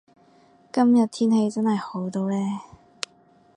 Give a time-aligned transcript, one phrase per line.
[0.73, 2.35] 今日天氣真係好到呢